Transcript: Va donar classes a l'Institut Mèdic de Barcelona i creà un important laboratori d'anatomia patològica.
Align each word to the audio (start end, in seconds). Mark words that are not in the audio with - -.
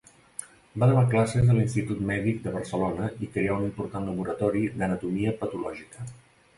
Va 0.83 0.87
donar 0.91 1.03
classes 1.11 1.51
a 1.51 1.57
l'Institut 1.57 2.01
Mèdic 2.13 2.41
de 2.47 2.55
Barcelona 2.57 3.13
i 3.27 3.31
creà 3.39 3.61
un 3.61 3.71
important 3.71 4.11
laboratori 4.13 4.69
d'anatomia 4.83 5.41
patològica. 5.45 6.13